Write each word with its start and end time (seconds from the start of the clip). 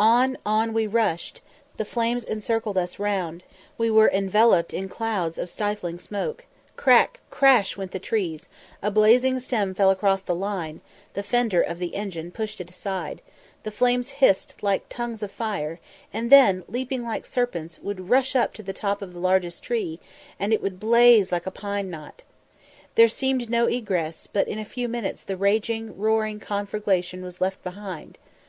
On, 0.00 0.36
on 0.44 0.72
we 0.72 0.88
rushed 0.88 1.40
the 1.76 1.84
flames 1.84 2.24
encircled 2.24 2.76
us 2.76 2.98
round 2.98 3.44
we 3.76 3.88
were 3.92 4.10
enveloped 4.10 4.74
in 4.74 4.88
clouds 4.88 5.38
of 5.38 5.48
stifling 5.48 6.00
smoke 6.00 6.46
crack, 6.74 7.20
crash 7.30 7.76
went 7.76 7.92
the 7.92 8.00
trees 8.00 8.48
a 8.82 8.90
blazing 8.90 9.38
stem 9.38 9.74
fell 9.74 9.90
across 9.90 10.20
the 10.20 10.34
line 10.34 10.80
the 11.12 11.22
fender 11.22 11.62
of 11.62 11.78
the 11.78 11.94
engine 11.94 12.32
pushed 12.32 12.60
it 12.60 12.68
aside 12.68 13.22
the 13.62 13.70
flames 13.70 14.10
hissed 14.18 14.64
like 14.64 14.88
tongues 14.88 15.22
of 15.22 15.30
fire, 15.30 15.78
and 16.12 16.28
then, 16.28 16.64
leaping 16.66 17.04
like 17.04 17.24
serpents, 17.24 17.78
would 17.78 18.08
rush 18.10 18.34
up 18.34 18.52
to 18.54 18.64
the 18.64 18.72
top 18.72 19.00
of 19.00 19.14
the 19.14 19.20
largest 19.20 19.62
tree, 19.62 20.00
and 20.40 20.52
it 20.52 20.60
would 20.60 20.80
blaze 20.80 21.30
like 21.30 21.46
a 21.46 21.52
pine 21.52 21.88
knot, 21.88 22.24
There 22.96 23.08
seemed 23.08 23.48
no 23.48 23.66
egress; 23.66 24.26
but 24.26 24.48
in 24.48 24.58
a 24.58 24.64
few 24.64 24.88
minutes 24.88 25.22
the 25.22 25.36
raging, 25.36 25.96
roaring 25.96 26.40
conflagration 26.40 27.22
was 27.22 27.40
left 27.40 27.62
behind. 27.62 28.18